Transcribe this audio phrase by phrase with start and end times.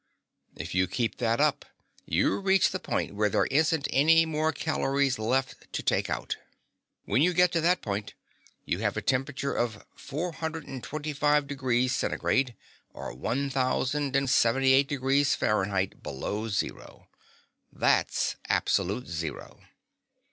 [0.55, 1.63] "If you keep that up
[2.07, 6.37] you reach the point where there aren't any more calories left to take out.
[7.05, 8.15] When you get to that point
[8.65, 12.55] you have a temperature of 425° Centigrade,
[12.95, 17.07] or one thousand and seventy eight degrees Fahrenheit below zero.
[17.71, 19.61] That's absolute zero."